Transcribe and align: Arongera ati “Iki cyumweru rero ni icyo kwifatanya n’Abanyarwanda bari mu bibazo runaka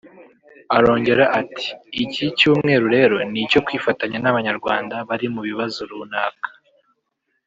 Arongera 0.77 1.25
ati 1.39 1.67
“Iki 2.03 2.23
cyumweru 2.37 2.85
rero 2.95 3.15
ni 3.31 3.39
icyo 3.45 3.59
kwifatanya 3.65 4.17
n’Abanyarwanda 4.21 4.95
bari 5.07 5.27
mu 5.33 5.41
bibazo 5.47 5.79
runaka 5.89 6.47